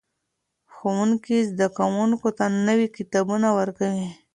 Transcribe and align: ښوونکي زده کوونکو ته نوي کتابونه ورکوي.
ښوونکي 0.73 1.37
زده 1.49 1.67
کوونکو 1.77 2.27
ته 2.37 2.45
نوي 2.67 2.87
کتابونه 2.97 3.47
ورکوي. 3.59 4.09